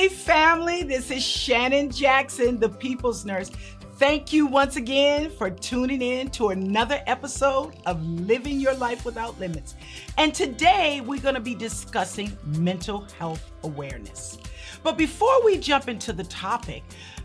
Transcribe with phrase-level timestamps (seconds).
[0.00, 3.50] Hey, family, this is Shannon Jackson, the People's Nurse.
[3.96, 9.38] Thank you once again for tuning in to another episode of Living Your Life Without
[9.38, 9.74] Limits.
[10.16, 14.38] And today we're going to be discussing mental health awareness.
[14.82, 16.82] But before we jump into the topic,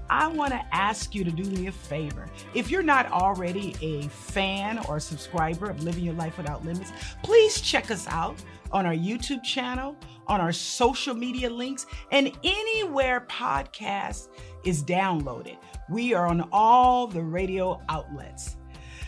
[0.09, 2.29] I want to ask you to do me a favor.
[2.53, 6.91] If you're not already a fan or subscriber of Living Your Life Without Limits,
[7.23, 8.35] please check us out
[8.75, 9.95] on our YouTube channel,
[10.27, 14.27] on our social media links, and anywhere podcast
[14.65, 15.55] is downloaded.
[15.89, 18.57] We are on all the radio outlets.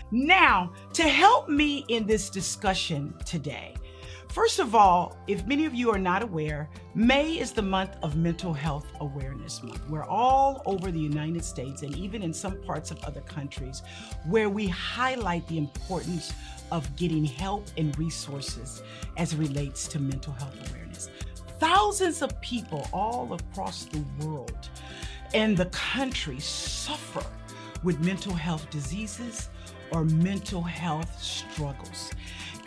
[0.09, 3.75] Now, to help me in this discussion today,
[4.29, 8.15] First of all, if many of you are not aware, May is the month of
[8.15, 9.89] Mental Health Awareness Month.
[9.89, 13.81] We're all over the United States and even in some parts of other countries
[14.27, 16.33] where we highlight the importance
[16.71, 18.83] of getting help and resources
[19.15, 21.09] as it relates to mental health awareness.
[21.59, 24.69] Thousands of people all across the world
[25.33, 27.25] and the country suffer
[27.83, 29.49] with mental health diseases
[29.91, 32.11] or mental health struggles.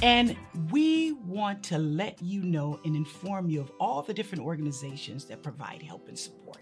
[0.03, 0.37] And
[0.71, 5.43] we want to let you know and inform you of all the different organizations that
[5.43, 6.59] provide help and support.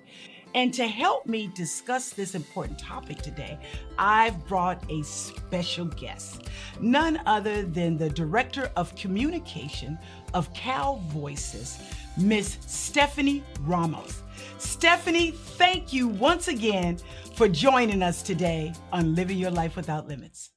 [0.54, 3.58] And to help me discuss this important topic today,
[3.98, 6.48] I've brought a special guest,
[6.80, 9.98] none other than the Director of Communication
[10.34, 11.78] of Cal Voices,
[12.16, 14.22] Miss Stephanie Ramos.
[14.56, 16.98] Stephanie, thank you once again
[17.34, 20.50] for joining us today on Living Your Life Without Limits.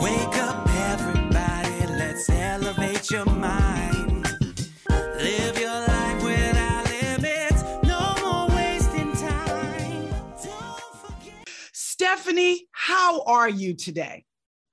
[0.00, 0.67] Wake up,
[2.18, 4.26] let's elevate your mind.
[4.90, 10.08] Live your life without limits, no more wasting time.
[11.72, 14.24] Stephanie, how are you today?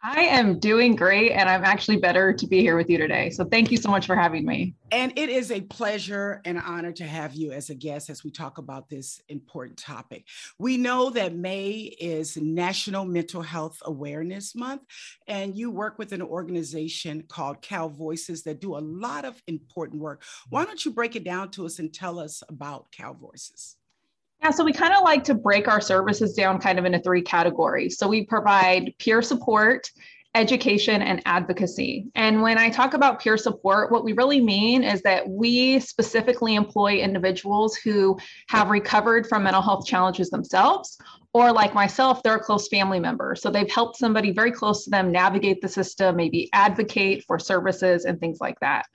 [0.08, 3.32] I am doing great, and I'm actually better to be here with you today.
[3.32, 4.76] So, thank you so much for having me.
[4.92, 8.30] And it is a pleasure and honor to have you as a guest as we
[8.30, 10.26] talk about this important topic.
[10.60, 14.84] We know that May is National Mental Health Awareness Month,
[15.28, 20.04] and you work with an organization called Cal Voices that do a lot of important
[20.04, 20.22] work.
[20.52, 23.78] Why don't you break it down to us and tell us about Cal Voices?
[24.42, 27.22] Yeah, so we kind of like to break our services down kind of into three
[27.22, 27.98] categories.
[27.98, 29.90] So we provide peer support,
[30.36, 32.06] education, and advocacy.
[32.14, 36.56] And when I talk about peer support, what we really mean is that we specifically
[36.56, 38.20] employ individuals who
[38.50, 40.98] have recovered from mental health challenges themselves.
[41.34, 43.36] Or, like myself, they're a close family member.
[43.36, 48.06] So, they've helped somebody very close to them navigate the system, maybe advocate for services
[48.06, 48.86] and things like that.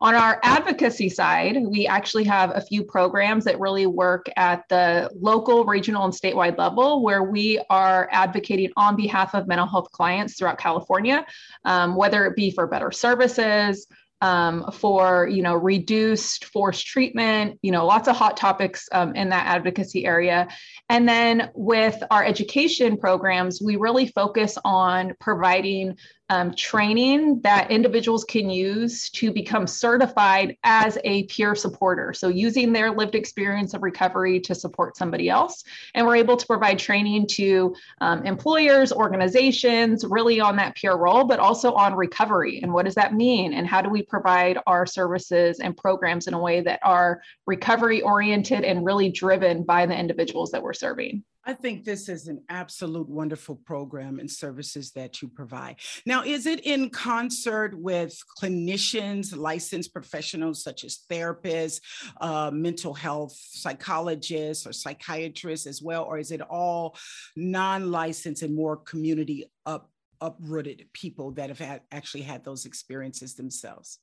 [0.00, 5.10] On our advocacy side, we actually have a few programs that really work at the
[5.20, 10.38] local, regional, and statewide level where we are advocating on behalf of mental health clients
[10.38, 11.26] throughout California,
[11.64, 13.88] um, whether it be for better services,
[14.20, 19.28] um, for you know reduced forced treatment you know lots of hot topics um, in
[19.28, 20.48] that advocacy area.
[20.88, 25.96] And then with our education programs we really focus on providing
[26.30, 32.12] um, training that individuals can use to become certified as a peer supporter.
[32.12, 35.64] So, using their lived experience of recovery to support somebody else.
[35.94, 41.24] And we're able to provide training to um, employers, organizations, really on that peer role,
[41.24, 42.60] but also on recovery.
[42.62, 43.54] And what does that mean?
[43.54, 48.02] And how do we provide our services and programs in a way that are recovery
[48.02, 51.24] oriented and really driven by the individuals that we're serving?
[51.48, 55.76] I think this is an absolute wonderful program and services that you provide.
[56.04, 61.80] Now, is it in concert with clinicians, licensed professionals such as therapists,
[62.20, 66.04] uh, mental health psychologists, or psychiatrists as well?
[66.04, 66.98] Or is it all
[67.34, 73.36] non licensed and more community up, uprooted people that have had, actually had those experiences
[73.36, 74.00] themselves?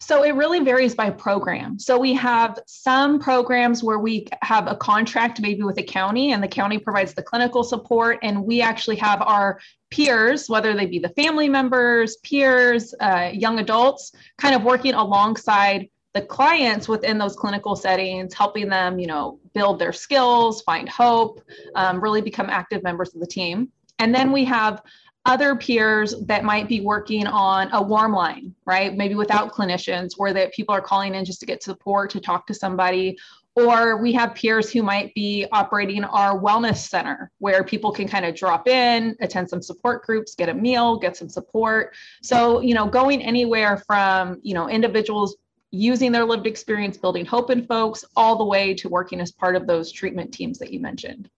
[0.00, 1.78] So it really varies by program.
[1.78, 6.42] So we have some programs where we have a contract maybe with a county and
[6.42, 9.58] the county provides the clinical support and we actually have our
[9.90, 15.88] peers, whether they be the family members, peers, uh, young adults, kind of working alongside
[16.14, 21.40] the clients within those clinical settings, helping them, you know, build their skills, find hope,
[21.74, 23.70] um, really become active members of the team.
[23.98, 24.82] And then we have
[25.26, 28.96] other peers that might be working on a warm line, right?
[28.96, 32.46] Maybe without clinicians, where that people are calling in just to get support, to talk
[32.46, 33.18] to somebody.
[33.54, 38.24] Or we have peers who might be operating our wellness center where people can kind
[38.24, 41.94] of drop in, attend some support groups, get a meal, get some support.
[42.22, 45.36] So, you know, going anywhere from, you know, individuals
[45.72, 49.56] using their lived experience, building hope in folks, all the way to working as part
[49.56, 51.28] of those treatment teams that you mentioned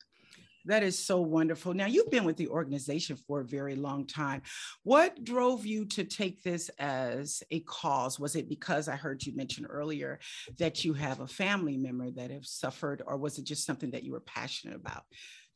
[0.70, 1.75] That is so wonderful.
[1.75, 4.43] Now, you've been with the organization for a very long time.
[4.84, 8.20] What drove you to take this as a cause?
[8.20, 10.20] Was it because I heard you mention earlier
[10.58, 14.05] that you have a family member that have suffered, or was it just something that
[14.05, 15.02] you were passionate about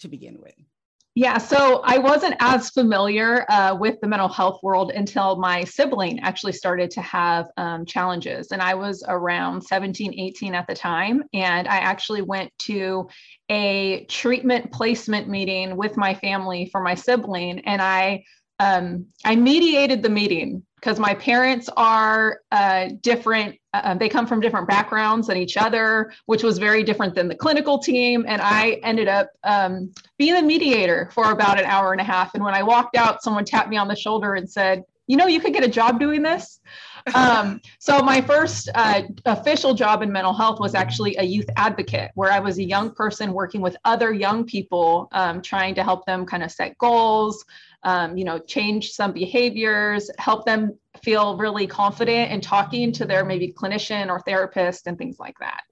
[0.01, 0.57] to begin with?
[1.17, 6.19] Yeah, so I wasn't as familiar uh, with the mental health world until my sibling
[6.21, 8.51] actually started to have um, challenges.
[8.51, 11.23] And I was around 17, 18 at the time.
[11.33, 13.09] And I actually went to
[13.49, 17.61] a treatment placement meeting with my family for my sibling.
[17.61, 18.25] And I
[18.59, 23.59] um, I mediated the meeting because my parents are uh, different.
[23.73, 27.27] Uh, uh, they come from different backgrounds than each other, which was very different than
[27.27, 28.27] the clinical team.
[28.29, 32.35] And I ended up um, being the mediator for about an hour and a half.
[32.35, 35.27] And when I walked out, someone tapped me on the shoulder and said, You know,
[35.27, 36.61] you could get a job doing this.
[37.15, 42.11] Um, so my first uh, official job in mental health was actually a youth advocate,
[42.15, 46.07] where I was a young person working with other young people, um, trying to help
[46.07, 47.45] them kind of set goals,
[47.85, 53.25] um, you know, change some behaviors, help them feel really confident in talking to their
[53.25, 55.63] maybe clinician or therapist and things like that.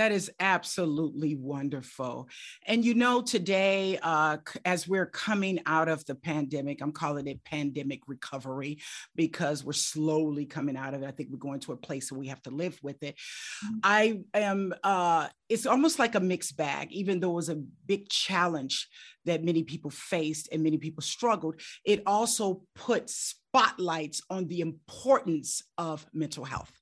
[0.00, 2.30] That is absolutely wonderful.
[2.64, 7.44] And you know, today, uh, as we're coming out of the pandemic, I'm calling it
[7.44, 8.78] pandemic recovery
[9.14, 11.06] because we're slowly coming out of it.
[11.06, 13.16] I think we're going to a place where we have to live with it.
[13.62, 13.78] Mm-hmm.
[13.84, 18.08] I am, uh, it's almost like a mixed bag, even though it was a big
[18.08, 18.88] challenge
[19.26, 21.60] that many people faced and many people struggled.
[21.84, 26.72] It also put spotlights on the importance of mental health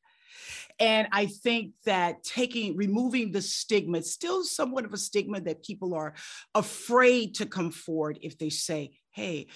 [0.78, 5.64] and I think that taking, removing the stigma, it's still somewhat of a stigma that
[5.64, 6.14] people are
[6.54, 9.48] afraid to come forward if they say, hey,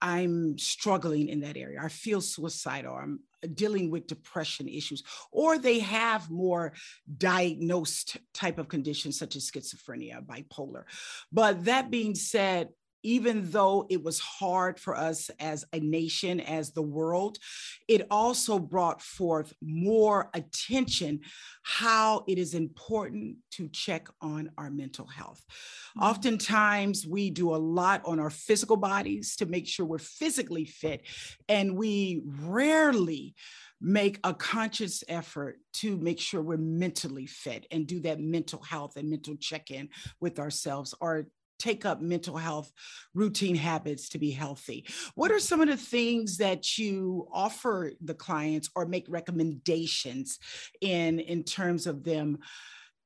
[0.00, 1.80] I'm struggling in that area.
[1.82, 2.94] I feel suicidal.
[2.94, 3.20] I'm
[3.54, 5.02] dealing with depression issues,
[5.32, 6.72] or they have more
[7.16, 10.84] diagnosed type of conditions such as schizophrenia, bipolar.
[11.32, 12.68] But that being said,
[13.04, 17.38] even though it was hard for us as a nation, as the world,
[17.86, 21.20] it also brought forth more attention
[21.62, 25.42] how it is important to check on our mental health.
[25.50, 26.06] Mm-hmm.
[26.06, 31.02] Oftentimes, we do a lot on our physical bodies to make sure we're physically fit,
[31.48, 33.34] and we rarely
[33.80, 38.96] make a conscious effort to make sure we're mentally fit and do that mental health
[38.96, 39.90] and mental check in
[40.20, 41.26] with ourselves or
[41.58, 42.72] take up mental health
[43.14, 44.86] routine habits to be healthy.
[45.14, 50.38] What are some of the things that you offer the clients or make recommendations
[50.80, 52.38] in in terms of them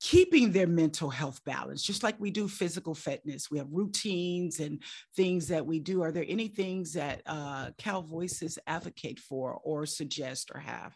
[0.01, 4.81] keeping their mental health balance just like we do physical fitness we have routines and
[5.17, 6.03] things that we do.
[6.03, 10.95] Are there any things that uh, cal voices advocate for or suggest or have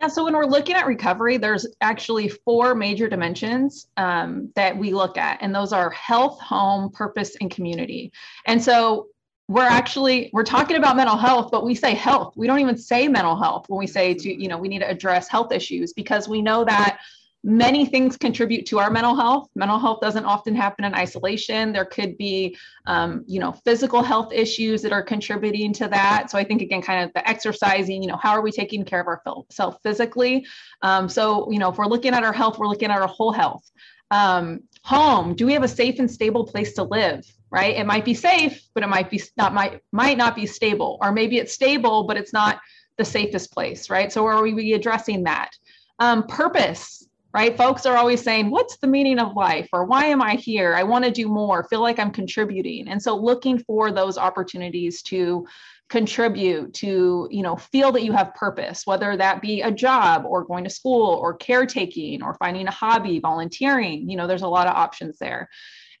[0.00, 4.94] yeah, so when we're looking at recovery, there's actually four major dimensions um, that we
[4.94, 8.10] look at, and those are health, home, purpose, and community.
[8.46, 9.08] And so
[9.48, 12.34] we're actually we're talking about mental health, but we say health.
[12.36, 14.88] We don't even say mental health when we say to you know we need to
[14.88, 17.00] address health issues because we know that
[17.42, 19.48] many things contribute to our mental health.
[19.54, 21.72] Mental health doesn't often happen in isolation.
[21.72, 22.56] There could be
[22.86, 26.30] um, you know physical health issues that are contributing to that.
[26.30, 29.00] So i think again kind of the exercising you know how are we taking care
[29.00, 30.46] of ourselves physically?
[30.82, 33.32] Um, so you know if we're looking at our health we're looking at our whole
[33.32, 33.70] health.
[34.10, 37.76] Um, home do we have a safe and stable place to live right?
[37.76, 40.98] It might be safe but it might be not might might not be stable.
[41.00, 42.60] Or maybe it's stable but it's not
[42.98, 44.12] the safest place right?
[44.12, 45.50] So are we addressing that?
[45.98, 47.56] Um, purpose right?
[47.56, 49.68] Folks are always saying, What's the meaning of life?
[49.72, 50.74] Or why am I here?
[50.74, 52.88] I want to do more, feel like I'm contributing.
[52.88, 55.46] And so looking for those opportunities to
[55.90, 60.44] contribute to you know feel that you have purpose whether that be a job or
[60.44, 64.68] going to school or caretaking or finding a hobby volunteering you know there's a lot
[64.68, 65.48] of options there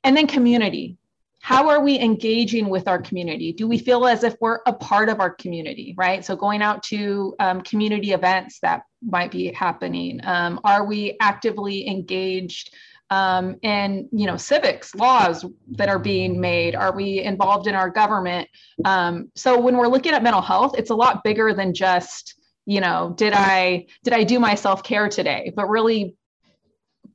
[0.04, 0.96] and then community
[1.40, 3.52] how are we engaging with our community?
[3.52, 6.24] Do we feel as if we're a part of our community, right?
[6.24, 10.20] So going out to um, community events that might be happening.
[10.24, 12.74] Um, are we actively engaged
[13.08, 16.74] um, in, you know, civics laws that are being made?
[16.74, 18.48] Are we involved in our government?
[18.84, 22.80] Um, so when we're looking at mental health, it's a lot bigger than just, you
[22.80, 25.52] know, did I did I do my self care today?
[25.56, 26.14] But really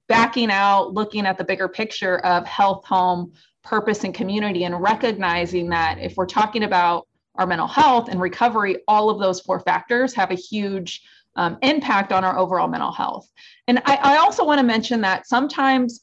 [0.08, 3.34] backing out, looking at the bigger picture of health, home,
[3.65, 8.77] purpose and community and recognizing that if we're talking about our mental health and recovery,
[8.88, 11.01] all of those four factors have a huge
[11.36, 13.29] um, impact on our overall mental health.
[13.67, 16.01] And I, I also want to mention that sometimes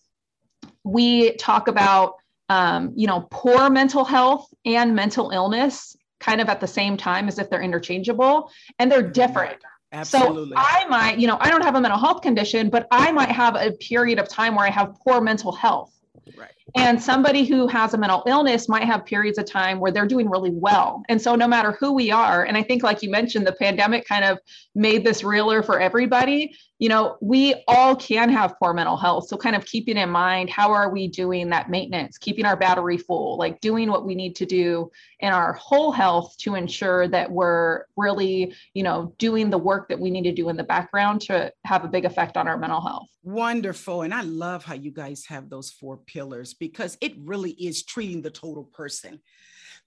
[0.85, 2.16] we talk about,
[2.49, 7.28] um, you know, poor mental health and mental illness kind of at the same time
[7.28, 9.57] as if they're interchangeable and they're different.
[9.92, 10.57] Absolutely.
[10.57, 13.31] So I might, you know, I don't have a mental health condition, but I might
[13.31, 15.92] have a period of time where I have poor mental health.
[16.37, 16.50] Right.
[16.75, 20.31] And somebody who has a mental illness might have periods of time where they're doing
[20.31, 21.02] really well.
[21.09, 24.07] And so, no matter who we are, and I think, like you mentioned, the pandemic
[24.07, 24.38] kind of
[24.75, 29.29] made this realer for everybody you know, we all can have poor mental health.
[29.29, 32.99] So, kind of keeping in mind how are we doing that maintenance, keeping our battery
[32.99, 37.31] full, like doing what we need to do in our whole health to ensure that
[37.31, 41.21] we're really, you know, doing the work that we need to do in the background
[41.21, 43.07] to have a big effect on our mental health.
[43.23, 44.02] Wonderful.
[44.02, 48.23] And I love how you guys have those four pillars because it really is treating
[48.23, 49.21] the total person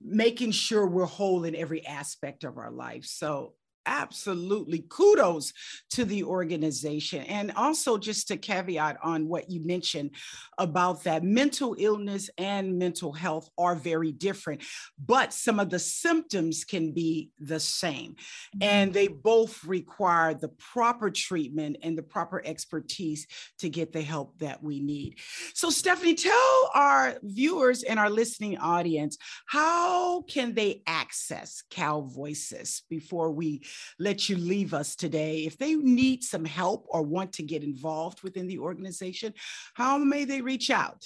[0.01, 3.05] making sure we're whole in every aspect of our life.
[3.05, 3.53] So
[3.86, 5.54] absolutely kudos
[5.92, 7.24] to the organization.
[7.24, 10.12] And also, just to caveat on what you mentioned
[10.58, 14.63] about that mental illness and mental health are very different,
[15.04, 18.12] but some of the symptoms can be the same.
[18.12, 18.63] Mm-hmm.
[18.63, 23.27] And they both require the proper treatment and the proper expertise
[23.60, 25.20] to get the help that we need.
[25.54, 32.84] So, Stephanie, tell our viewers and our listening audience how can they access Cal Voices
[32.89, 33.63] before we
[34.00, 35.46] let you leave us today.
[35.46, 39.34] If they need some help or want to get involved within the organization,
[39.74, 41.05] how may they reach out?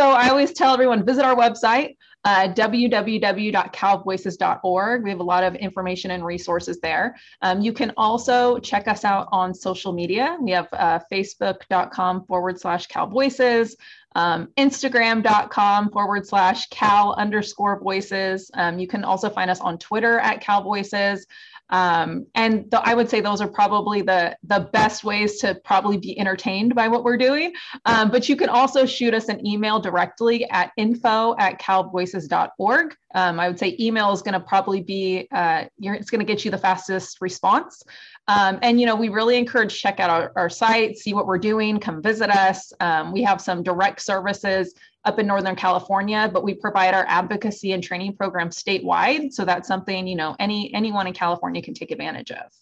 [0.00, 5.02] So I always tell everyone visit our website, uh, www.calvoices.org.
[5.02, 7.16] We have a lot of information and resources there.
[7.42, 10.38] Um, you can also check us out on social media.
[10.40, 13.74] We have uh, facebook.com forward slash calvoices,
[14.14, 18.50] um, instagram.com forward slash cal underscore voices.
[18.54, 21.26] Um, you can also find us on Twitter at cal voices.
[21.70, 26.18] Um, and I would say those are probably the, the best ways to probably be
[26.18, 27.52] entertained by what we're doing.
[27.84, 32.96] Um, but you can also shoot us an email directly at info at calvoices.org.
[33.14, 36.44] Um, I would say email is going to probably be, uh, it's going to get
[36.44, 37.82] you the fastest response.
[38.28, 41.38] Um, and, you know, we really encourage check out our, our site, see what we're
[41.38, 42.72] doing, come visit us.
[42.80, 44.74] Um, we have some direct services
[45.04, 49.32] up in Northern California, but we provide our advocacy and training program statewide.
[49.32, 52.52] So that's something, you know, any anyone in California can take advantage of.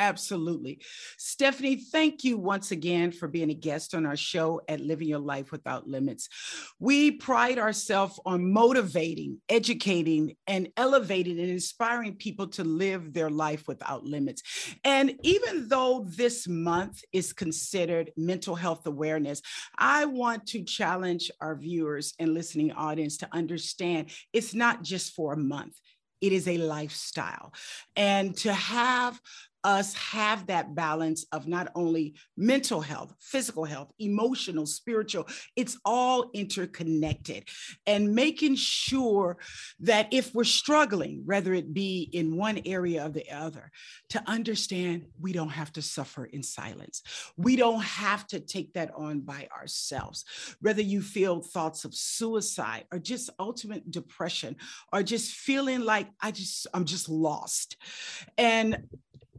[0.00, 0.80] Absolutely.
[1.18, 5.18] Stephanie, thank you once again for being a guest on our show at Living Your
[5.18, 6.30] Life Without Limits.
[6.78, 13.68] We pride ourselves on motivating, educating, and elevating and inspiring people to live their life
[13.68, 14.42] without limits.
[14.84, 19.42] And even though this month is considered mental health awareness,
[19.76, 25.34] I want to challenge our viewers and listening audience to understand it's not just for
[25.34, 25.78] a month
[26.20, 27.52] it is a lifestyle.
[27.96, 29.20] And to have
[29.64, 35.26] us have that balance of not only mental health, physical health, emotional, spiritual,
[35.56, 37.48] it's all interconnected.
[37.86, 39.38] And making sure
[39.80, 43.70] that if we're struggling, whether it be in one area or the other,
[44.10, 47.02] to understand we don't have to suffer in silence.
[47.36, 50.24] We don't have to take that on by ourselves.
[50.60, 54.56] Whether you feel thoughts of suicide or just ultimate depression
[54.92, 57.76] or just feeling like I just, I'm just lost.
[58.38, 58.84] And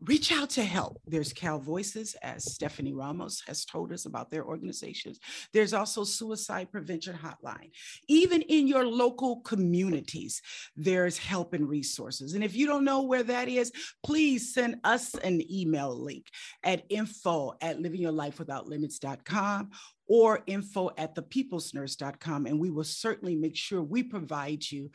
[0.06, 1.00] reach out to help.
[1.06, 5.20] There's Cal Voices, as Stephanie Ramos has told us about their organizations.
[5.54, 7.72] There's also Suicide Prevention Hotline.
[8.08, 10.42] Even in your local communities,
[10.76, 12.34] there's help and resources.
[12.34, 13.72] And if you don't know where that is,
[14.04, 16.28] please send us an email link
[16.64, 19.72] at info at livingyourlifewithoutlimits.com
[20.12, 22.46] or info at thepeoplesnurse.com.
[22.46, 24.92] And we will certainly make sure we provide you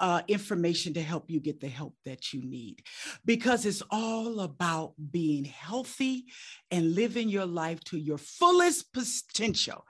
[0.00, 2.82] uh, information to help you get the help that you need
[3.26, 6.24] because it's all about being healthy
[6.70, 9.84] and living your life to your fullest potential.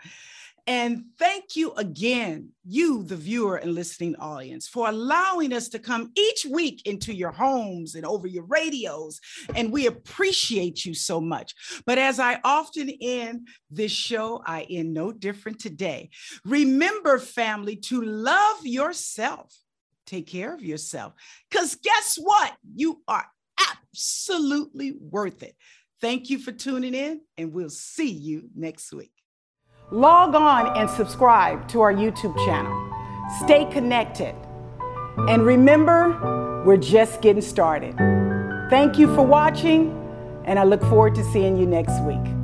[0.66, 6.11] And thank you again, you, the viewer and listening audience, for allowing us to come
[6.16, 9.21] each week into your homes and over your radios.
[9.54, 11.54] And we appreciate you so much.
[11.85, 16.09] But as I often end this show, I end no different today.
[16.47, 19.54] Remember, family, to love yourself.
[20.06, 21.12] Take care of yourself.
[21.50, 22.54] Because guess what?
[22.75, 23.26] You are
[23.71, 25.56] absolutely worth it.
[26.00, 29.12] Thank you for tuning in, and we'll see you next week.
[29.91, 32.73] Log on and subscribe to our YouTube channel.
[33.45, 34.35] Stay connected.
[35.29, 37.95] And remember, we're just getting started.
[38.71, 39.93] Thank you for watching,
[40.47, 42.44] and I look forward to seeing you next week.